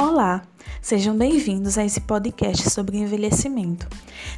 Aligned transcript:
Olá, 0.00 0.42
sejam 0.80 1.18
bem-vindos 1.18 1.76
a 1.76 1.84
esse 1.84 2.00
podcast 2.00 2.70
sobre 2.70 2.98
envelhecimento. 2.98 3.88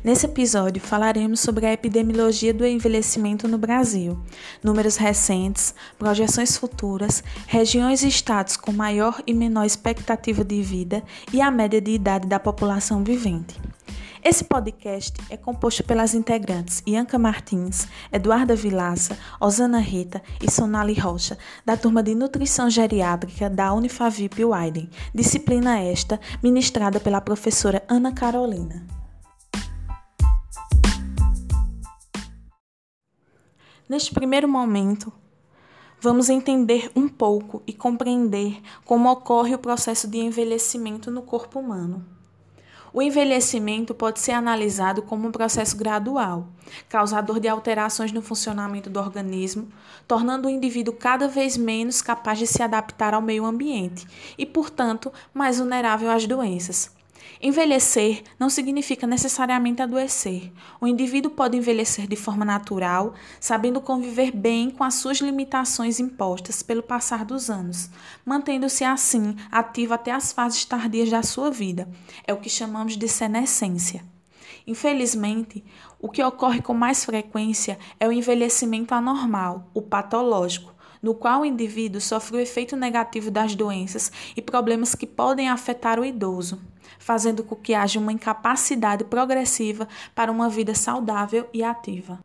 Nesse 0.02 0.24
episódio 0.24 0.80
falaremos 0.80 1.40
sobre 1.40 1.66
a 1.66 1.72
epidemiologia 1.74 2.54
do 2.54 2.64
envelhecimento 2.64 3.46
no 3.46 3.58
Brasil, 3.58 4.18
números 4.64 4.96
recentes, 4.96 5.74
projeções 5.98 6.56
futuras, 6.56 7.22
regiões 7.46 8.02
e 8.02 8.08
estados 8.08 8.56
com 8.56 8.72
maior 8.72 9.22
e 9.26 9.34
menor 9.34 9.66
expectativa 9.66 10.42
de 10.42 10.62
vida 10.62 11.02
e 11.30 11.42
a 11.42 11.50
média 11.50 11.78
de 11.78 11.90
idade 11.90 12.26
da 12.26 12.40
população 12.40 13.04
vivente. 13.04 13.60
Esse 14.22 14.44
podcast 14.44 15.18
é 15.30 15.36
composto 15.36 15.82
pelas 15.82 16.12
integrantes 16.12 16.82
Ianca 16.86 17.18
Martins, 17.18 17.88
Eduarda 18.12 18.54
Vilaça, 18.54 19.18
Osana 19.40 19.78
Rita 19.78 20.22
e 20.42 20.50
Sonali 20.50 20.92
Rocha, 20.92 21.38
da 21.64 21.74
turma 21.74 22.02
de 22.02 22.14
Nutrição 22.14 22.68
Geriátrica 22.68 23.48
da 23.48 23.72
Unifavip 23.72 24.44
Widen, 24.44 24.90
disciplina 25.14 25.80
esta 25.80 26.20
ministrada 26.42 27.00
pela 27.00 27.18
professora 27.22 27.82
Ana 27.88 28.12
Carolina. 28.12 28.86
Neste 33.88 34.12
primeiro 34.12 34.46
momento, 34.46 35.10
vamos 35.98 36.28
entender 36.28 36.92
um 36.94 37.08
pouco 37.08 37.62
e 37.66 37.72
compreender 37.72 38.60
como 38.84 39.10
ocorre 39.10 39.54
o 39.54 39.58
processo 39.58 40.06
de 40.06 40.18
envelhecimento 40.18 41.10
no 41.10 41.22
corpo 41.22 41.58
humano. 41.58 42.19
O 42.92 43.00
envelhecimento 43.00 43.94
pode 43.94 44.18
ser 44.18 44.32
analisado 44.32 45.02
como 45.02 45.28
um 45.28 45.32
processo 45.32 45.76
gradual, 45.76 46.48
causador 46.88 47.38
de 47.38 47.46
alterações 47.48 48.10
no 48.10 48.20
funcionamento 48.20 48.90
do 48.90 48.98
organismo, 48.98 49.68
tornando 50.08 50.48
o 50.48 50.50
indivíduo 50.50 50.94
cada 50.94 51.28
vez 51.28 51.56
menos 51.56 52.02
capaz 52.02 52.38
de 52.38 52.46
se 52.46 52.62
adaptar 52.62 53.14
ao 53.14 53.22
meio 53.22 53.44
ambiente 53.44 54.06
e, 54.36 54.44
portanto, 54.44 55.12
mais 55.32 55.58
vulnerável 55.58 56.10
às 56.10 56.26
doenças. 56.26 56.99
Envelhecer 57.42 58.22
não 58.38 58.50
significa 58.50 59.06
necessariamente 59.06 59.80
adoecer. 59.80 60.52
O 60.78 60.86
indivíduo 60.86 61.30
pode 61.30 61.56
envelhecer 61.56 62.06
de 62.06 62.14
forma 62.14 62.44
natural, 62.44 63.14
sabendo 63.40 63.80
conviver 63.80 64.30
bem 64.30 64.70
com 64.70 64.84
as 64.84 64.96
suas 64.96 65.20
limitações 65.22 65.98
impostas 65.98 66.62
pelo 66.62 66.82
passar 66.82 67.24
dos 67.24 67.48
anos, 67.48 67.88
mantendo-se 68.26 68.84
assim 68.84 69.36
ativo 69.50 69.94
até 69.94 70.12
as 70.12 70.34
fases 70.34 70.66
tardias 70.66 71.08
da 71.08 71.22
sua 71.22 71.50
vida. 71.50 71.88
É 72.26 72.34
o 72.34 72.36
que 72.36 72.50
chamamos 72.50 72.94
de 72.94 73.08
senescência. 73.08 74.04
Infelizmente, 74.66 75.64
o 75.98 76.10
que 76.10 76.22
ocorre 76.22 76.60
com 76.60 76.74
mais 76.74 77.06
frequência 77.06 77.78
é 77.98 78.06
o 78.06 78.12
envelhecimento 78.12 78.94
anormal, 78.94 79.70
o 79.72 79.80
patológico, 79.80 80.69
no 81.02 81.14
qual 81.14 81.40
o 81.40 81.44
indivíduo 81.44 82.00
sofre 82.00 82.36
o 82.36 82.40
efeito 82.40 82.76
negativo 82.76 83.30
das 83.30 83.54
doenças 83.54 84.10
e 84.36 84.42
problemas 84.42 84.94
que 84.94 85.06
podem 85.06 85.48
afetar 85.48 85.98
o 85.98 86.04
idoso 86.04 86.60
fazendo 87.00 87.42
com 87.42 87.56
que 87.56 87.74
haja 87.74 87.98
uma 87.98 88.12
incapacidade 88.12 89.04
progressiva 89.04 89.88
para 90.14 90.30
uma 90.30 90.48
vida 90.48 90.74
saudável 90.74 91.48
e 91.52 91.62
ativa. 91.64 92.20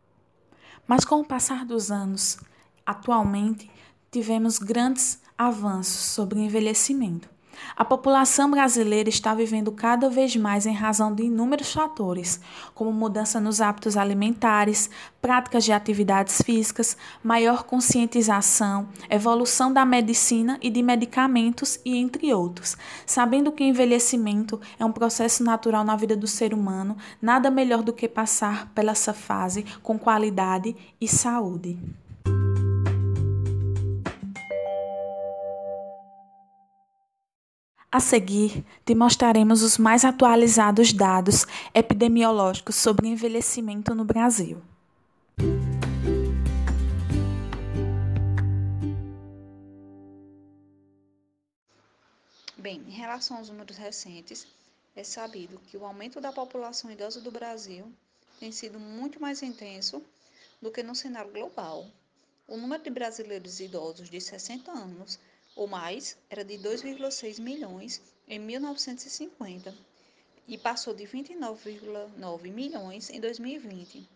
Mas 0.85 1.03
com 1.03 1.21
o 1.21 1.25
passar 1.25 1.65
dos 1.65 1.89
anos, 1.89 2.37
atualmente, 2.85 3.71
tivemos 4.11 4.59
grandes 4.59 5.19
avanços 5.37 6.01
sobre 6.01 6.37
o 6.37 6.41
envelhecimento. 6.41 7.34
A 7.75 7.86
população 7.86 8.50
brasileira 8.50 9.08
está 9.08 9.34
vivendo 9.36 9.72
cada 9.72 10.09
vez 10.09 10.36
mais 10.36 10.66
em 10.66 10.73
razão 10.73 11.14
de 11.14 11.23
inúmeros 11.23 11.72
fatores, 11.72 12.42
como 12.73 12.92
mudança 12.92 13.39
nos 13.39 13.61
hábitos 13.61 13.95
alimentares, 13.95 14.89
práticas 15.22 15.64
de 15.64 15.72
atividades 15.72 16.42
físicas, 16.42 16.98
maior 17.23 17.64
conscientização, 17.64 18.89
evolução 19.09 19.72
da 19.72 19.86
medicina 19.86 20.58
e 20.61 20.70
de 20.70 20.81
medicamentos 20.81 21.80
e 21.86 21.95
entre 21.95 22.33
outros. 22.33 22.76
Sabendo 23.06 23.52
que 23.52 23.64
o 23.64 23.67
envelhecimento 23.67 24.60
é 24.80 24.83
um 24.86 24.92
processo 24.92 25.44
natural 25.44 25.83
na 25.83 25.95
vida 25.95 26.15
do 26.15 26.27
ser 26.27 26.54
humano, 26.54 26.98
nada 27.21 27.52
melhor 27.52 27.83
do 27.83 27.94
que 27.94 28.08
passar 28.08 28.71
pela 28.73 28.95
essa 28.95 29.14
fase 29.14 29.65
com 29.83 29.99
qualidade 29.99 30.76
e 30.99 31.08
saúde. 31.08 31.77
A 37.95 38.00
seguir, 38.02 38.66
te 38.83 38.94
mostraremos 38.94 39.61
os 39.61 39.78
mais 39.78 40.04
atualizados 40.04 40.92
dados 40.92 41.45
epidemiológicos 41.73 42.76
sobre 42.76 43.08
envelhecimento 43.08 43.95
no 43.95 44.04
Brasil. 44.04 44.61
Bem, 52.58 52.83
em 52.86 52.92
relação 52.92 53.38
aos 53.38 53.48
números 53.48 53.78
recentes, 53.78 54.45
é 54.94 55.02
sabido 55.06 55.58
que 55.60 55.77
o 55.77 55.86
aumento 55.86 56.20
da 56.20 56.33
população 56.33 56.92
idosa 56.92 57.22
do 57.22 57.32
Brasil 57.32 57.89
tem 58.42 58.52
sido 58.52 58.77
muito 58.77 59.22
mais 59.22 59.42
intenso 59.42 60.04
do 60.62 60.70
que 60.70 60.83
no 60.83 60.94
cenário 60.94 61.32
global. 61.32 61.88
O 62.45 62.58
número 62.58 62.83
de 62.83 62.89
brasileiros 62.89 63.62
idosos 63.62 64.10
de 64.10 64.20
60 64.20 64.70
anos 64.70 65.17
ou 65.55 65.67
mais 65.67 66.17
era 66.30 66.43
de 66.43 66.58
2,6 66.58 67.39
milhões 67.39 68.02
em 68.27 68.38
1950 68.38 69.73
e 70.48 70.58
passou 70.58 70.93
de 70.93 71.05
29,9 71.05 72.52
milhões 72.52 73.10
em 73.10 73.20
2020 73.20 74.08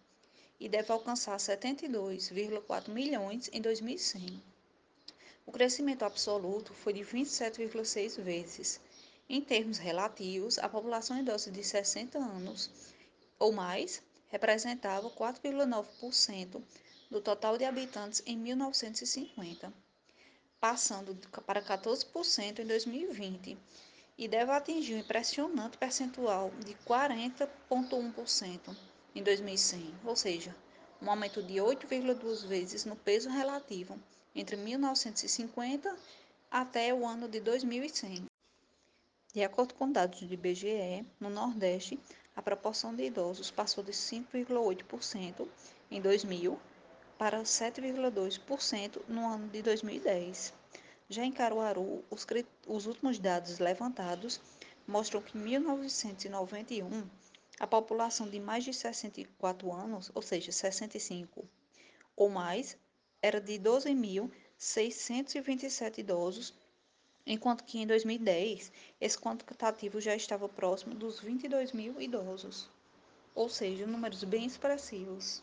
e 0.59 0.67
deve 0.67 0.91
alcançar 0.91 1.37
72,4 1.37 2.89
milhões 2.89 3.49
em 3.53 3.61
2100. 3.61 4.43
O 5.45 5.51
crescimento 5.51 6.03
absoluto 6.03 6.73
foi 6.73 6.93
de 6.93 6.99
27,6 6.99 8.21
vezes. 8.21 8.79
Em 9.27 9.41
termos 9.41 9.77
relativos, 9.77 10.59
a 10.59 10.67
população 10.67 11.17
idosa 11.17 11.49
de 11.49 11.63
60 11.63 12.17
anos 12.17 12.69
ou 13.39 13.53
mais 13.53 14.01
representava 14.27 15.09
4,9% 15.09 16.61
do 17.09 17.21
total 17.21 17.57
de 17.57 17.63
habitantes 17.63 18.21
em 18.25 18.37
1950 18.37 19.73
passando 20.59 21.15
para 21.45 21.61
14% 21.61 22.59
em 22.59 22.65
2020 22.65 23.57
e 24.17 24.27
deve 24.27 24.51
atingir 24.51 24.95
um 24.95 24.99
impressionante 24.99 25.77
percentual 25.77 26.51
de 26.65 26.75
40,1% 26.85 28.75
em 29.15 29.23
2100, 29.23 29.95
ou 30.03 30.15
seja, 30.15 30.55
um 31.01 31.09
aumento 31.09 31.41
de 31.41 31.55
8,2 31.55 32.45
vezes 32.45 32.83
no 32.83 32.95
peso 32.95 33.29
relativo 33.29 33.97
entre 34.35 34.57
1950 34.57 35.95
até 36.51 36.93
o 36.93 37.05
ano 37.05 37.27
de 37.27 37.39
2100. 37.39 38.25
De 39.33 39.43
acordo 39.43 39.73
com 39.75 39.91
dados 39.91 40.21
do 40.21 40.33
IBGE, 40.33 41.05
no 41.19 41.29
Nordeste, 41.29 41.99
a 42.35 42.41
proporção 42.41 42.95
de 42.95 43.03
idosos 43.03 43.51
passou 43.51 43.83
de 43.83 43.91
5,8% 43.91 45.47
em 45.91 46.01
2000 46.01 46.59
para 47.19 47.41
7,2% 47.41 49.01
no 49.09 49.27
ano 49.27 49.49
de 49.49 49.61
2010. 49.61 50.53
Já 51.09 51.25
em 51.25 51.33
Caruaru, 51.33 52.01
os, 52.09 52.25
os 52.65 52.87
últimos 52.87 53.19
dados 53.19 53.59
levantados 53.59 54.39
mostram 54.87 55.21
que 55.21 55.37
em 55.37 55.41
1991 55.41 57.03
a 57.59 57.67
população 57.67 58.29
de 58.29 58.39
mais 58.39 58.63
de 58.63 58.73
64 58.73 59.73
anos, 59.73 60.09
ou 60.15 60.21
seja, 60.21 60.49
65 60.49 61.45
ou 62.15 62.29
mais, 62.29 62.77
era 63.21 63.41
de 63.41 63.59
12.627 63.59 65.97
idosos, 65.97 66.53
enquanto 67.27 67.65
que 67.65 67.79
em 67.79 67.87
2010 67.87 68.71
esse 69.01 69.17
quantitativo 69.17 69.99
já 69.99 70.15
estava 70.15 70.47
próximo 70.47 70.95
dos 70.95 71.19
22 71.19 71.73
mil 71.73 72.01
idosos, 72.01 72.69
ou 73.35 73.49
seja, 73.49 73.85
números 73.85 74.23
bem 74.23 74.45
expressivos. 74.45 75.41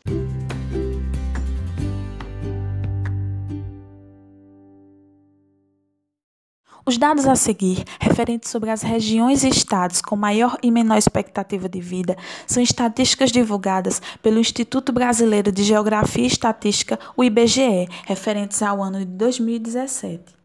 Os 6.87 6.97
dados 6.97 7.27
a 7.27 7.35
seguir, 7.35 7.83
referentes 7.99 8.49
sobre 8.49 8.69
as 8.69 8.81
regiões 8.81 9.43
e 9.43 9.49
estados 9.49 10.01
com 10.01 10.15
maior 10.15 10.57
e 10.63 10.71
menor 10.71 10.97
expectativa 10.97 11.67
de 11.67 11.81
vida, 11.81 12.15
são 12.47 12.63
estatísticas 12.63 13.29
divulgadas 13.29 14.01
pelo 14.23 14.39
Instituto 14.39 14.93
Brasileiro 14.93 15.51
de 15.51 15.63
Geografia 15.63 16.23
e 16.23 16.27
Estatística, 16.27 16.97
o 17.17 17.25
IBGE, 17.25 17.89
referentes 18.05 18.61
ao 18.61 18.81
ano 18.81 18.99
de 18.99 19.05
2017. 19.05 20.36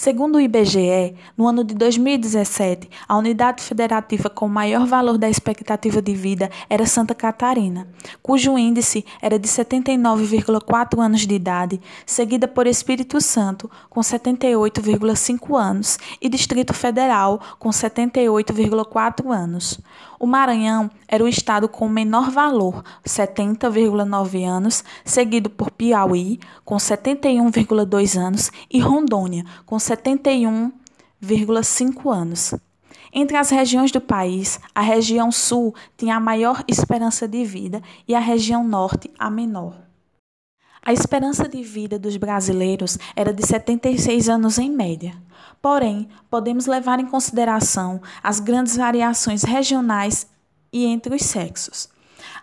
Segundo 0.00 0.36
o 0.36 0.40
IBGE, 0.40 1.16
no 1.36 1.48
ano 1.48 1.64
de 1.64 1.74
2017, 1.74 2.88
a 3.08 3.16
unidade 3.16 3.64
federativa 3.64 4.30
com 4.30 4.46
maior 4.46 4.86
valor 4.86 5.18
da 5.18 5.28
expectativa 5.28 6.00
de 6.00 6.14
vida 6.14 6.48
era 6.70 6.86
Santa 6.86 7.16
Catarina, 7.16 7.88
cujo 8.22 8.56
índice 8.56 9.04
era 9.20 9.40
de 9.40 9.48
79,4 9.48 11.00
anos 11.00 11.26
de 11.26 11.34
idade, 11.34 11.80
seguida 12.06 12.46
por 12.46 12.68
Espírito 12.68 13.20
Santo, 13.20 13.68
com 13.90 14.00
78,5 14.00 15.58
anos, 15.58 15.98
e 16.22 16.28
Distrito 16.28 16.72
Federal, 16.72 17.40
com 17.58 17.70
78,4 17.70 19.34
anos. 19.34 19.80
O 20.18 20.26
Maranhão 20.26 20.90
era 21.06 21.22
o 21.22 21.28
estado 21.28 21.68
com 21.68 21.88
menor 21.88 22.30
valor, 22.30 22.84
70,9 23.06 24.44
anos, 24.44 24.84
seguido 25.04 25.48
por 25.48 25.70
Piauí, 25.70 26.40
com 26.64 26.76
71,2 26.76 28.18
anos, 28.18 28.50
e 28.70 28.80
Rondônia, 28.80 29.44
com 29.64 29.78
71 29.78 30.72
4,5 31.22 32.14
anos. 32.14 32.54
Entre 33.12 33.36
as 33.36 33.50
regiões 33.50 33.90
do 33.90 34.00
país, 34.00 34.60
a 34.74 34.80
região 34.80 35.32
sul 35.32 35.74
tinha 35.96 36.16
a 36.16 36.20
maior 36.20 36.62
esperança 36.68 37.26
de 37.26 37.44
vida 37.44 37.82
e 38.06 38.14
a 38.14 38.20
região 38.20 38.62
norte 38.62 39.10
a 39.18 39.30
menor. 39.30 39.87
A 40.88 40.92
esperança 40.94 41.46
de 41.46 41.62
vida 41.62 41.98
dos 41.98 42.16
brasileiros 42.16 42.96
era 43.14 43.30
de 43.30 43.46
76 43.46 44.26
anos 44.26 44.56
em 44.56 44.70
média. 44.70 45.12
Porém, 45.60 46.08
podemos 46.30 46.64
levar 46.64 46.98
em 46.98 47.04
consideração 47.04 48.00
as 48.22 48.40
grandes 48.40 48.74
variações 48.74 49.42
regionais 49.42 50.26
e 50.72 50.86
entre 50.86 51.14
os 51.14 51.20
sexos. 51.20 51.90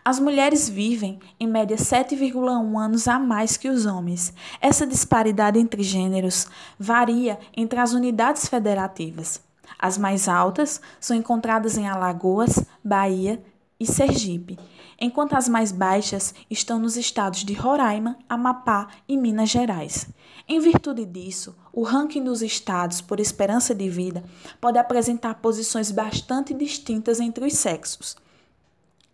As 0.05 0.19
mulheres 0.19 0.69
vivem, 0.69 1.17
em 1.39 1.47
média, 1.47 1.75
7,1 1.75 2.79
anos 2.79 3.07
a 3.07 3.17
mais 3.17 3.57
que 3.57 3.67
os 3.67 3.87
homens. 3.87 4.31
Essa 4.61 4.85
disparidade 4.85 5.57
entre 5.57 5.81
gêneros 5.81 6.45
varia 6.77 7.39
entre 7.57 7.79
as 7.79 7.93
unidades 7.93 8.47
federativas. 8.47 9.41
As 9.79 9.97
mais 9.97 10.27
altas 10.27 10.79
são 10.99 11.17
encontradas 11.17 11.79
em 11.79 11.87
Alagoas, 11.87 12.63
Bahia 12.83 13.41
e 13.79 13.87
Sergipe, 13.87 14.59
enquanto 14.99 15.33
as 15.33 15.49
mais 15.49 15.71
baixas 15.71 16.33
estão 16.49 16.79
nos 16.79 16.97
estados 16.97 17.43
de 17.43 17.53
Roraima, 17.53 18.17
Amapá 18.27 18.87
e 19.07 19.17
Minas 19.17 19.49
Gerais. 19.49 20.07
Em 20.47 20.59
virtude 20.59 21.05
disso, 21.05 21.55
o 21.73 21.83
ranking 21.83 22.23
dos 22.23 22.41
estados 22.41 23.01
por 23.01 23.19
esperança 23.19 23.73
de 23.73 23.89
vida 23.89 24.23
pode 24.61 24.77
apresentar 24.77 25.35
posições 25.35 25.91
bastante 25.91 26.53
distintas 26.53 27.19
entre 27.19 27.45
os 27.45 27.53
sexos. 27.53 28.15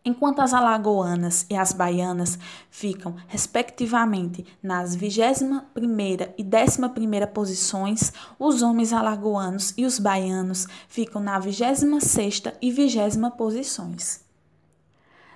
Enquanto 0.03 0.39
as 0.39 0.51
alagoanas 0.51 1.45
e 1.47 1.55
as 1.55 1.73
baianas 1.73 2.37
ficam, 2.71 3.15
respectivamente, 3.27 4.43
nas 4.61 4.97
21ª 4.97 6.33
e 6.39 6.43
11ª 6.43 7.27
posições, 7.27 8.11
os 8.39 8.63
homens 8.63 8.93
alagoanos 8.93 9.75
e 9.77 9.85
os 9.85 9.99
baianos 9.99 10.65
ficam 10.89 11.21
na 11.21 11.39
26ª 11.39 12.55
e 12.59 12.71
20ª 12.71 13.31
posições. 13.37 14.30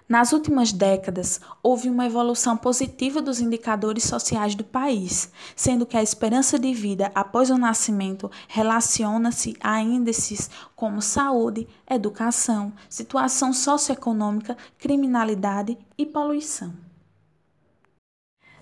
Nas 0.08 0.34
últimas 0.34 0.72
décadas, 0.72 1.42
houve 1.64 1.90
uma 1.90 2.06
evolução 2.06 2.56
positiva 2.56 3.24
dos 3.24 3.40
indicadores 3.40 4.04
sociais 4.04 4.54
do 4.54 4.64
país, 4.64 5.32
sendo 5.56 5.84
que 5.84 5.98
a 5.98 6.04
esperança 6.04 6.60
de 6.60 6.72
vida 6.76 7.12
após 7.16 7.50
o 7.50 7.58
nascimento 7.58 8.30
relaciona-se 8.48 9.58
a 9.60 9.82
índices 9.82 10.48
como 10.76 11.02
saúde, 11.02 11.68
educação, 11.90 12.72
situação 12.88 13.52
socioeconômica, 13.52 14.56
criminalidade 14.78 15.76
e 15.98 16.06
poluição. 16.06 16.85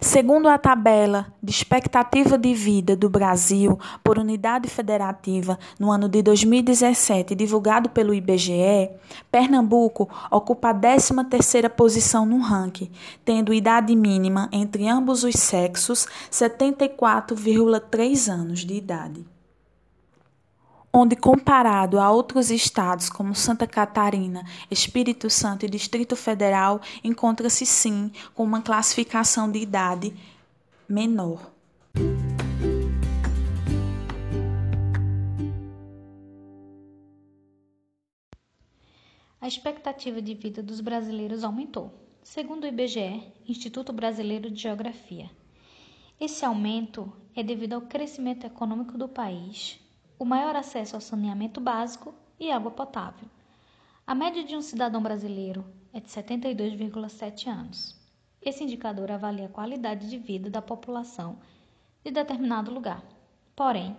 Segundo 0.03 0.49
a 0.49 0.57
tabela 0.57 1.27
de 1.41 1.49
expectativa 1.49 2.37
de 2.37 2.53
vida 2.53 2.93
do 2.93 3.09
Brasil 3.09 3.79
por 4.03 4.19
unidade 4.19 4.67
federativa 4.67 5.57
no 5.79 5.89
ano 5.89 6.09
de 6.09 6.21
2017, 6.21 7.33
divulgado 7.33 7.89
pelo 7.89 8.13
IBGE, 8.13 8.89
Pernambuco 9.31 10.09
ocupa 10.29 10.71
a 10.71 10.75
13ª 10.75 11.69
posição 11.69 12.25
no 12.25 12.39
ranking, 12.39 12.91
tendo 13.23 13.53
idade 13.53 13.95
mínima 13.95 14.49
entre 14.51 14.89
ambos 14.89 15.23
os 15.23 15.35
sexos 15.35 16.05
74,3 16.29 18.29
anos 18.29 18.59
de 18.59 18.73
idade 18.73 19.32
onde, 20.93 21.15
comparado 21.15 21.99
a 21.99 22.11
outros 22.11 22.51
estados 22.51 23.09
como 23.09 23.33
Santa 23.33 23.65
Catarina, 23.65 24.45
Espírito 24.69 25.27
Santo 25.27 25.65
e 25.65 25.69
Distrito 25.69 26.15
Federal, 26.15 26.79
encontra-se 27.03 27.65
sim 27.65 28.11
com 28.35 28.43
uma 28.43 28.61
classificação 28.61 29.51
de 29.51 29.57
idade 29.57 30.13
menor. 30.87 31.51
A 39.41 39.47
expectativa 39.47 40.21
de 40.21 40.35
vida 40.35 40.61
dos 40.61 40.79
brasileiros 40.79 41.43
aumentou, 41.43 41.91
segundo 42.23 42.63
o 42.63 42.67
IBGE, 42.67 43.33
Instituto 43.47 43.91
Brasileiro 43.91 44.49
de 44.49 44.61
Geografia. 44.61 45.29
Esse 46.19 46.45
aumento 46.45 47.11
é 47.35 47.43
devido 47.43 47.73
ao 47.73 47.81
crescimento 47.81 48.45
econômico 48.45 48.97
do 48.97 49.09
país, 49.09 49.82
o 50.23 50.25
maior 50.25 50.55
acesso 50.55 50.95
ao 50.95 51.01
saneamento 51.01 51.59
básico 51.59 52.15
e 52.39 52.49
água 52.49 52.71
potável. 52.71 53.27
A 54.07 54.15
média 54.15 54.41
de 54.41 54.55
um 54.55 54.61
cidadão 54.61 55.03
brasileiro 55.03 55.65
é 55.91 55.99
de 55.99 56.07
72,7 56.07 57.51
anos. 57.51 57.93
Esse 58.41 58.63
indicador 58.63 59.11
avalia 59.11 59.47
a 59.47 59.49
qualidade 59.49 60.09
de 60.09 60.17
vida 60.17 60.49
da 60.49 60.61
população 60.61 61.39
de 62.05 62.09
determinado 62.09 62.73
lugar. 62.73 63.03
Porém, 63.53 63.97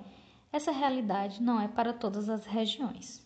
essa 0.51 0.73
realidade 0.73 1.43
não 1.43 1.61
é 1.61 1.69
para 1.69 1.93
todas 1.93 2.31
as 2.31 2.47
regiões. 2.47 3.23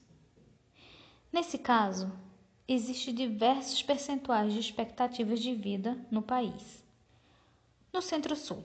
Nesse 1.33 1.56
caso, 1.56 2.11
existem 2.67 3.15
diversos 3.15 3.81
percentuais 3.81 4.53
de 4.53 4.59
expectativas 4.59 5.39
de 5.39 5.55
vida 5.55 5.97
no 6.11 6.21
país. 6.21 6.85
No 7.93 8.03
Centro-Sul, 8.03 8.65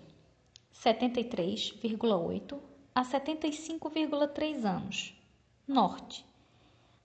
73,8 0.73 2.72
a 2.95 3.03
75,3 3.03 4.65
anos. 4.65 5.13
Norte, 5.67 6.25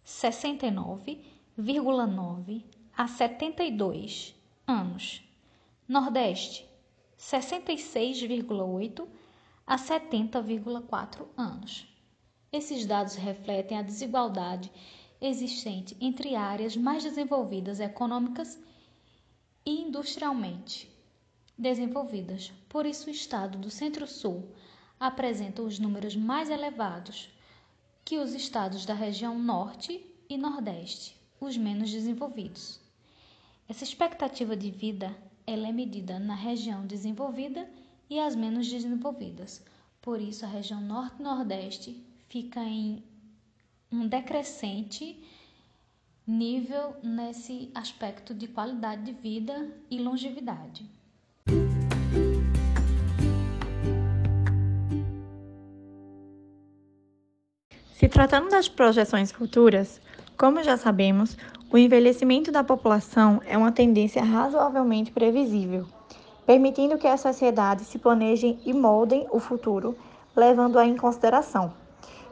69,9 0.05 2.63
a 2.97 3.09
72 3.09 4.35
anos. 4.67 5.23
Nordeste, 5.89 6.69
66,8 7.19 9.09
a 9.67 9.77
70,4 9.77 11.27
anos. 11.37 11.87
Esses 12.53 12.87
dados 12.87 13.17
refletem 13.17 13.79
a 13.79 13.83
desigualdade 13.83 14.71
existente 15.21 15.97
entre 16.01 16.35
áreas 16.35 16.75
mais 16.77 17.03
desenvolvidas 17.03 17.81
econômicas 17.81 18.59
e 19.65 19.83
industrialmente 19.83 20.89
desenvolvidas. 21.57 22.53
Por 22.69 22.87
isso, 22.87 23.09
o 23.09 23.13
estado 23.13 23.59
do 23.59 23.71
Centro-Sul 23.71 24.49
apresentam 24.99 25.67
os 25.67 25.79
números 25.79 26.17
mais 26.17 26.51
elevados 26.51 27.29
que 28.05 28.19
os 28.19 28.35
estados 28.35 28.87
da 28.87 28.95
região 28.95 29.39
Norte 29.39 30.05
e 30.29 30.37
Nordeste, 30.37 31.17
os 31.41 31.57
menos 31.57 31.91
desenvolvidos. 31.91 32.81
Essa 33.69 33.85
expectativa 33.85 34.57
de 34.57 34.71
vida 34.71 35.15
ela 35.47 35.69
é 35.69 35.73
medida 35.73 36.19
na 36.19 36.35
região 36.35 36.87
desenvolvida 36.87 37.69
e 38.11 38.19
as 38.19 38.35
menos 38.35 38.69
desenvolvidas. 38.69 39.63
Por 40.01 40.21
isso, 40.21 40.45
a 40.45 40.49
região 40.49 40.81
Norte 40.81 41.17
e 41.19 41.23
Nordeste 41.23 42.05
fica 42.29 42.61
em 42.61 43.03
um 43.91 44.07
decrescente 44.07 45.23
nível 46.27 46.95
nesse 47.03 47.71
aspecto 47.75 48.35
de 48.35 48.47
qualidade 48.49 49.05
de 49.05 49.13
vida 49.13 49.75
e 49.91 49.99
longevidade. 49.99 50.85
Se 57.99 58.07
tratando 58.07 58.49
das 58.49 58.69
projeções 58.69 59.33
futuras, 59.33 60.01
como 60.39 60.63
já 60.63 60.77
sabemos, 60.77 61.37
o 61.69 61.77
envelhecimento 61.77 62.53
da 62.53 62.63
população 62.63 63.43
é 63.45 63.59
uma 63.59 63.73
tendência 63.73 64.23
razoavelmente 64.23 65.11
previsível, 65.11 65.85
permitindo 66.47 66.97
que 66.97 67.09
as 67.09 67.21
sociedades 67.21 67.89
se 67.89 67.99
planejem 67.99 68.57
e 68.65 68.73
moldem 68.73 69.27
o 69.33 69.41
futuro, 69.41 69.97
levando-a 70.37 70.87
em 70.87 70.97
consideração. 70.97 71.73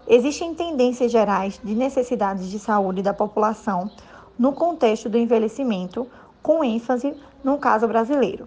Existem 0.07 0.55
tendências 0.55 1.11
gerais 1.11 1.61
de 1.65 1.75
necessidades 1.75 2.49
de 2.49 2.61
saúde 2.61 3.03
da 3.03 3.13
população 3.13 3.91
no 4.39 4.53
contexto 4.53 5.09
do 5.09 5.19
envelhecimento, 5.19 6.07
com 6.45 6.63
ênfase 6.63 7.13
no 7.43 7.59
caso 7.59 7.89
brasileiro. 7.89 8.47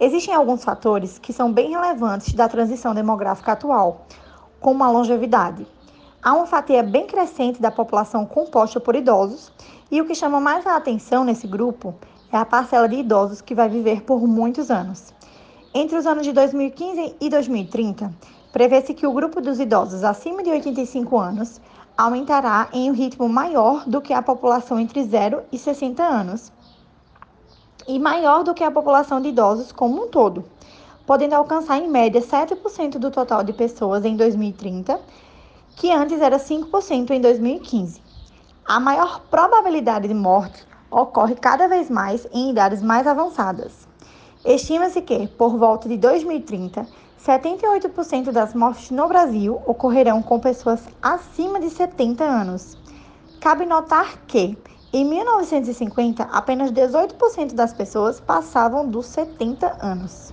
Existem 0.00 0.34
alguns 0.34 0.64
fatores 0.64 1.18
que 1.18 1.30
são 1.30 1.52
bem 1.52 1.72
relevantes 1.72 2.32
da 2.32 2.48
transição 2.48 2.94
demográfica 2.94 3.52
atual, 3.52 4.06
como 4.62 4.82
a 4.82 4.90
longevidade, 4.90 5.66
Há 6.24 6.32
uma 6.32 6.46
fatia 6.46 6.82
bem 6.82 7.06
crescente 7.06 7.60
da 7.60 7.70
população 7.70 8.24
composta 8.24 8.80
por 8.80 8.96
idosos, 8.96 9.52
e 9.90 10.00
o 10.00 10.06
que 10.06 10.14
chama 10.14 10.40
mais 10.40 10.66
a 10.66 10.74
atenção 10.74 11.22
nesse 11.22 11.46
grupo 11.46 11.94
é 12.32 12.38
a 12.38 12.46
parcela 12.46 12.88
de 12.88 12.96
idosos 12.96 13.42
que 13.42 13.54
vai 13.54 13.68
viver 13.68 14.04
por 14.04 14.26
muitos 14.26 14.70
anos. 14.70 15.12
Entre 15.74 15.98
os 15.98 16.06
anos 16.06 16.24
de 16.24 16.32
2015 16.32 17.16
e 17.20 17.28
2030, 17.28 18.10
prevê-se 18.54 18.94
que 18.94 19.06
o 19.06 19.12
grupo 19.12 19.38
dos 19.42 19.60
idosos 19.60 20.02
acima 20.02 20.42
de 20.42 20.48
85 20.48 21.18
anos 21.18 21.60
aumentará 21.94 22.70
em 22.72 22.90
um 22.90 22.94
ritmo 22.94 23.28
maior 23.28 23.84
do 23.86 24.00
que 24.00 24.14
a 24.14 24.22
população 24.22 24.80
entre 24.80 25.04
0 25.04 25.42
e 25.52 25.58
60 25.58 26.02
anos 26.02 26.50
e 27.86 27.98
maior 27.98 28.42
do 28.42 28.54
que 28.54 28.64
a 28.64 28.70
população 28.70 29.20
de 29.20 29.28
idosos 29.28 29.72
como 29.72 30.02
um 30.02 30.08
todo, 30.08 30.42
podendo 31.04 31.34
alcançar 31.34 31.76
em 31.76 31.90
média 31.90 32.22
7% 32.22 32.92
do 32.92 33.10
total 33.10 33.44
de 33.44 33.52
pessoas 33.52 34.06
em 34.06 34.16
2030 34.16 34.98
que 35.76 35.90
antes 35.92 36.20
era 36.20 36.38
5% 36.38 37.10
em 37.10 37.20
2015. 37.20 38.02
A 38.64 38.80
maior 38.80 39.20
probabilidade 39.30 40.08
de 40.08 40.14
morte 40.14 40.66
ocorre 40.90 41.34
cada 41.34 41.68
vez 41.68 41.90
mais 41.90 42.26
em 42.32 42.50
idades 42.50 42.82
mais 42.82 43.06
avançadas. 43.06 43.86
Estima-se 44.44 45.02
que, 45.02 45.26
por 45.26 45.56
volta 45.58 45.88
de 45.88 45.96
2030, 45.96 46.86
78% 47.24 48.30
das 48.30 48.54
mortes 48.54 48.90
no 48.90 49.08
Brasil 49.08 49.60
ocorrerão 49.66 50.22
com 50.22 50.38
pessoas 50.38 50.82
acima 51.02 51.58
de 51.58 51.70
70 51.70 52.22
anos. 52.22 52.76
Cabe 53.40 53.66
notar 53.66 54.18
que, 54.26 54.56
em 54.92 55.04
1950, 55.04 56.24
apenas 56.24 56.70
18% 56.70 57.54
das 57.54 57.72
pessoas 57.72 58.20
passavam 58.20 58.86
dos 58.86 59.06
70 59.06 59.78
anos. 59.80 60.32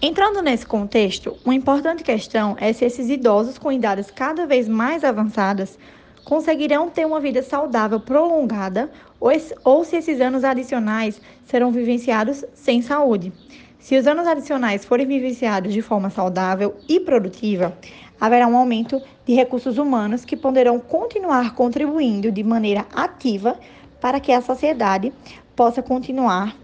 Entrando 0.00 0.40
nesse 0.40 0.64
contexto, 0.64 1.36
uma 1.44 1.56
importante 1.56 2.04
questão 2.04 2.56
é 2.60 2.72
se 2.72 2.84
esses 2.84 3.10
idosos 3.10 3.58
com 3.58 3.72
idades 3.72 4.12
cada 4.12 4.46
vez 4.46 4.68
mais 4.68 5.02
avançadas 5.02 5.76
conseguirão 6.24 6.88
ter 6.88 7.04
uma 7.04 7.18
vida 7.18 7.42
saudável 7.42 7.98
prolongada 7.98 8.92
ou 9.20 9.84
se 9.84 9.96
esses 9.96 10.20
anos 10.20 10.44
adicionais 10.44 11.20
serão 11.44 11.72
vivenciados 11.72 12.44
sem 12.54 12.80
saúde. 12.80 13.32
Se 13.80 13.98
os 13.98 14.06
anos 14.06 14.24
adicionais 14.28 14.84
forem 14.84 15.04
vivenciados 15.04 15.72
de 15.72 15.82
forma 15.82 16.10
saudável 16.10 16.76
e 16.88 17.00
produtiva, 17.00 17.76
haverá 18.20 18.46
um 18.46 18.56
aumento 18.56 19.02
de 19.26 19.34
recursos 19.34 19.78
humanos 19.78 20.24
que 20.24 20.36
poderão 20.36 20.78
continuar 20.78 21.56
contribuindo 21.56 22.30
de 22.30 22.44
maneira 22.44 22.86
ativa 22.94 23.58
para 24.00 24.20
que 24.20 24.30
a 24.30 24.40
sociedade 24.40 25.12
possa 25.56 25.82
continuar 25.82 26.56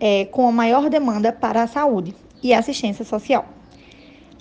é, 0.00 0.24
com 0.24 0.48
a 0.48 0.52
maior 0.52 0.88
demanda 0.88 1.30
para 1.30 1.62
a 1.62 1.66
saúde 1.66 2.14
e 2.42 2.54
assistência 2.54 3.04
social. 3.04 3.46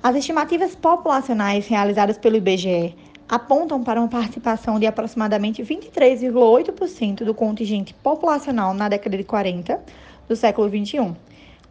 As 0.02 0.16
estimativas 0.16 0.76
populacionais 0.76 1.68
realizadas 1.68 2.18
pelo 2.18 2.38
IBGE 2.38 2.96
apontam 3.28 3.84
para 3.84 4.00
uma 4.00 4.08
participação 4.08 4.80
de 4.80 4.88
aproximadamente 4.88 5.62
23,8% 5.62 7.24
do 7.24 7.34
contingente 7.34 7.94
populacional 7.94 8.74
na 8.74 8.90
década 8.90 9.18
de 9.18 9.24
40 9.24 9.80
do 10.28 10.36
século 10.36 10.68
21. 10.68 11.16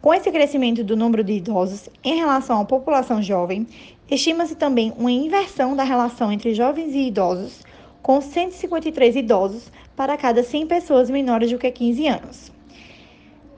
Com 0.01 0.13
esse 0.13 0.31
crescimento 0.31 0.81
do 0.83 0.95
número 0.95 1.23
de 1.23 1.33
idosos 1.33 1.89
em 2.03 2.15
relação 2.15 2.61
à 2.61 2.65
população 2.65 3.21
jovem, 3.21 3.67
estima-se 4.09 4.55
também 4.55 4.93
uma 4.97 5.11
inversão 5.11 5.75
da 5.75 5.83
relação 5.83 6.31
entre 6.31 6.53
jovens 6.53 6.93
e 6.93 7.07
idosos, 7.07 7.63
com 8.01 8.21
153 8.21 9.17
idosos 9.17 9.69
para 9.97 10.15
cada 10.15 10.41
100 10.41 10.67
pessoas 10.67 11.09
menores 11.09 11.51
do 11.51 11.57
que 11.57 11.69
15 11.69 12.07
anos. 12.07 12.58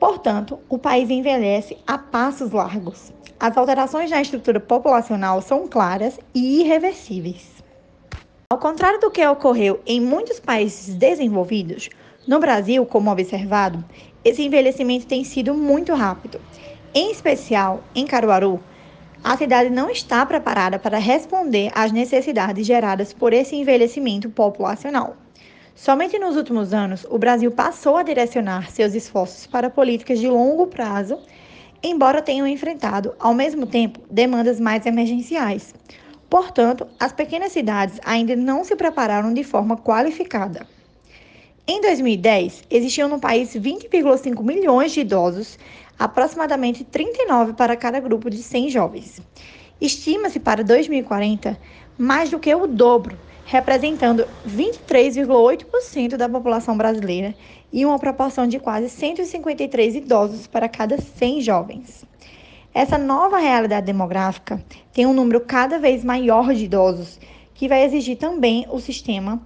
Portanto, 0.01 0.57
o 0.67 0.79
país 0.79 1.11
envelhece 1.11 1.77
a 1.85 1.95
passos 1.95 2.49
largos. 2.49 3.13
As 3.39 3.55
alterações 3.55 4.09
na 4.09 4.19
estrutura 4.19 4.59
populacional 4.59 5.43
são 5.43 5.67
claras 5.67 6.19
e 6.33 6.61
irreversíveis. 6.61 7.51
Ao 8.51 8.57
contrário 8.57 8.99
do 8.99 9.11
que 9.11 9.23
ocorreu 9.23 9.79
em 9.85 10.01
muitos 10.01 10.39
países 10.39 10.95
desenvolvidos, 10.95 11.87
no 12.27 12.39
Brasil, 12.39 12.83
como 12.83 13.11
observado, 13.11 13.85
esse 14.25 14.41
envelhecimento 14.41 15.05
tem 15.05 15.23
sido 15.23 15.53
muito 15.53 15.93
rápido. 15.93 16.41
Em 16.95 17.11
especial, 17.11 17.83
em 17.93 18.07
Caruaru, 18.07 18.59
a 19.23 19.37
cidade 19.37 19.69
não 19.69 19.87
está 19.87 20.25
preparada 20.25 20.79
para 20.79 20.97
responder 20.97 21.71
às 21.75 21.91
necessidades 21.91 22.65
geradas 22.65 23.13
por 23.13 23.33
esse 23.33 23.55
envelhecimento 23.55 24.31
populacional. 24.31 25.15
Somente 25.75 26.19
nos 26.19 26.35
últimos 26.35 26.73
anos, 26.73 27.05
o 27.09 27.17
Brasil 27.17 27.49
passou 27.51 27.97
a 27.97 28.03
direcionar 28.03 28.69
seus 28.69 28.93
esforços 28.93 29.47
para 29.47 29.69
políticas 29.69 30.19
de 30.19 30.27
longo 30.27 30.67
prazo, 30.67 31.17
embora 31.81 32.21
tenham 32.21 32.45
enfrentado, 32.45 33.15
ao 33.17 33.33
mesmo 33.33 33.65
tempo, 33.65 33.99
demandas 34.09 34.59
mais 34.59 34.85
emergenciais. 34.85 35.73
Portanto, 36.29 36.87
as 36.99 37.11
pequenas 37.11 37.51
cidades 37.51 37.99
ainda 38.05 38.35
não 38.35 38.63
se 38.63 38.75
prepararam 38.75 39.33
de 39.33 39.43
forma 39.43 39.77
qualificada. 39.77 40.67
Em 41.67 41.79
2010, 41.81 42.63
existiam 42.69 43.07
no 43.07 43.19
país 43.19 43.55
20,5 43.55 44.43
milhões 44.43 44.91
de 44.91 45.01
idosos, 45.01 45.57
aproximadamente 45.97 46.83
39 46.83 47.53
para 47.53 47.75
cada 47.75 47.99
grupo 47.99 48.29
de 48.29 48.43
100 48.43 48.69
jovens. 48.69 49.21
Estima-se 49.79 50.39
para 50.39 50.63
2040 50.63 51.57
mais 51.97 52.29
do 52.29 52.39
que 52.39 52.53
o 52.53 52.67
dobro, 52.67 53.17
representando 53.51 54.25
23,8% 54.47 56.15
da 56.15 56.29
população 56.29 56.77
brasileira 56.77 57.35
e 57.71 57.85
uma 57.85 57.99
proporção 57.99 58.47
de 58.47 58.57
quase 58.57 58.87
153 58.89 59.95
idosos 59.95 60.47
para 60.47 60.69
cada 60.69 60.97
100 60.97 61.41
jovens. 61.41 62.05
Essa 62.73 62.97
nova 62.97 63.39
realidade 63.39 63.85
demográfica 63.85 64.63
tem 64.93 65.05
um 65.05 65.11
número 65.11 65.41
cada 65.41 65.77
vez 65.77 66.01
maior 66.01 66.53
de 66.53 66.63
idosos, 66.63 67.19
que 67.53 67.67
vai 67.67 67.83
exigir 67.83 68.17
também 68.17 68.65
o 68.69 68.79
sistema 68.79 69.41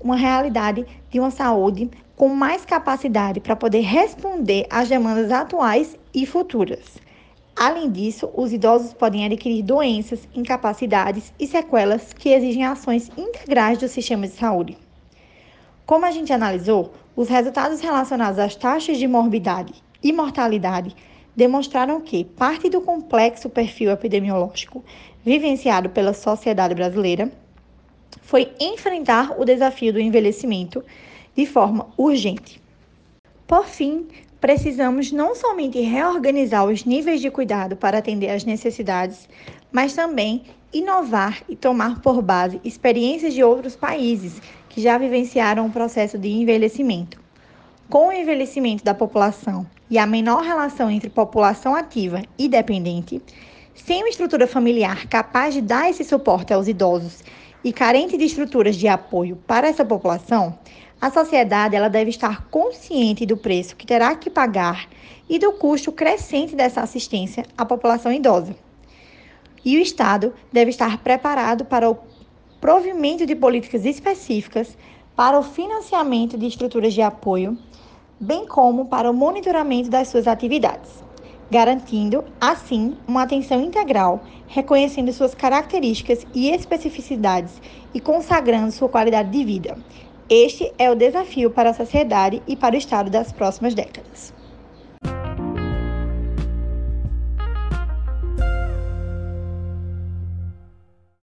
uma 0.00 0.14
realidade 0.14 0.86
de 1.10 1.18
uma 1.18 1.32
saúde 1.32 1.90
com 2.14 2.28
mais 2.28 2.64
capacidade 2.64 3.40
para 3.40 3.56
poder 3.56 3.80
responder 3.80 4.66
às 4.70 4.88
demandas 4.88 5.32
atuais 5.32 5.98
e 6.14 6.24
futuras. 6.24 7.07
Além 7.58 7.90
disso, 7.90 8.30
os 8.36 8.52
idosos 8.52 8.94
podem 8.94 9.26
adquirir 9.26 9.64
doenças, 9.64 10.28
incapacidades 10.32 11.32
e 11.40 11.44
sequelas 11.44 12.12
que 12.12 12.28
exigem 12.28 12.64
ações 12.64 13.10
integrais 13.18 13.78
do 13.78 13.88
sistema 13.88 14.28
de 14.28 14.34
saúde. 14.34 14.78
Como 15.84 16.06
a 16.06 16.12
gente 16.12 16.32
analisou, 16.32 16.92
os 17.16 17.28
resultados 17.28 17.80
relacionados 17.80 18.38
às 18.38 18.54
taxas 18.54 18.96
de 18.96 19.08
morbidade 19.08 19.74
e 20.00 20.12
mortalidade 20.12 20.94
demonstraram 21.34 22.00
que 22.00 22.22
parte 22.22 22.70
do 22.70 22.80
complexo 22.80 23.50
perfil 23.50 23.90
epidemiológico 23.90 24.84
vivenciado 25.24 25.90
pela 25.90 26.14
sociedade 26.14 26.76
brasileira 26.76 27.32
foi 28.22 28.52
enfrentar 28.60 29.34
o 29.36 29.44
desafio 29.44 29.92
do 29.92 29.98
envelhecimento 29.98 30.84
de 31.34 31.44
forma 31.44 31.88
urgente. 31.96 32.62
Por 33.48 33.66
fim, 33.66 34.06
precisamos 34.40 35.10
não 35.10 35.34
somente 35.34 35.80
reorganizar 35.80 36.64
os 36.64 36.84
níveis 36.84 37.20
de 37.20 37.30
cuidado 37.30 37.76
para 37.76 37.98
atender 37.98 38.30
às 38.30 38.44
necessidades, 38.44 39.28
mas 39.72 39.94
também 39.94 40.42
inovar 40.72 41.42
e 41.48 41.56
tomar 41.56 42.00
por 42.00 42.22
base 42.22 42.60
experiências 42.62 43.34
de 43.34 43.42
outros 43.42 43.74
países 43.74 44.40
que 44.68 44.80
já 44.80 44.98
vivenciaram 44.98 45.66
o 45.66 45.72
processo 45.72 46.18
de 46.18 46.28
envelhecimento. 46.28 47.18
Com 47.88 48.08
o 48.08 48.12
envelhecimento 48.12 48.84
da 48.84 48.94
população 48.94 49.66
e 49.90 49.98
a 49.98 50.06
menor 50.06 50.42
relação 50.42 50.90
entre 50.90 51.08
população 51.08 51.74
ativa 51.74 52.22
e 52.38 52.48
dependente, 52.48 53.20
sem 53.74 54.02
uma 54.02 54.08
estrutura 54.10 54.46
familiar 54.46 55.06
capaz 55.06 55.54
de 55.54 55.62
dar 55.62 55.88
esse 55.88 56.04
suporte 56.04 56.52
aos 56.52 56.68
idosos 56.68 57.24
e 57.64 57.72
carente 57.72 58.16
de 58.16 58.24
estruturas 58.24 58.76
de 58.76 58.86
apoio 58.86 59.36
para 59.46 59.66
essa 59.66 59.84
população, 59.84 60.58
a 61.00 61.10
sociedade 61.10 61.76
ela 61.76 61.88
deve 61.88 62.10
estar 62.10 62.48
consciente 62.48 63.24
do 63.24 63.36
preço 63.36 63.76
que 63.76 63.86
terá 63.86 64.14
que 64.16 64.28
pagar 64.28 64.88
e 65.28 65.38
do 65.38 65.52
custo 65.52 65.92
crescente 65.92 66.56
dessa 66.56 66.80
assistência 66.80 67.44
à 67.56 67.64
população 67.64 68.12
idosa. 68.12 68.56
E 69.64 69.76
o 69.76 69.80
Estado 69.80 70.32
deve 70.52 70.70
estar 70.70 70.98
preparado 70.98 71.64
para 71.64 71.88
o 71.88 71.98
provimento 72.60 73.24
de 73.24 73.36
políticas 73.36 73.84
específicas 73.84 74.76
para 75.14 75.38
o 75.38 75.42
financiamento 75.42 76.36
de 76.36 76.46
estruturas 76.46 76.94
de 76.94 77.02
apoio, 77.02 77.56
bem 78.18 78.46
como 78.46 78.86
para 78.86 79.10
o 79.10 79.14
monitoramento 79.14 79.88
das 79.88 80.08
suas 80.08 80.26
atividades, 80.26 80.90
garantindo, 81.48 82.24
assim, 82.40 82.96
uma 83.06 83.22
atenção 83.22 83.60
integral, 83.60 84.24
reconhecendo 84.48 85.12
suas 85.12 85.34
características 85.34 86.26
e 86.34 86.50
especificidades 86.50 87.60
e 87.94 88.00
consagrando 88.00 88.72
sua 88.72 88.88
qualidade 88.88 89.30
de 89.30 89.44
vida 89.44 89.78
este 90.30 90.70
é 90.78 90.90
o 90.90 90.94
desafio 90.94 91.50
para 91.50 91.70
a 91.70 91.74
sociedade 91.74 92.42
e 92.46 92.54
para 92.54 92.74
o 92.74 92.78
Estado 92.78 93.08
das 93.08 93.32
próximas 93.32 93.74
décadas. 93.74 94.37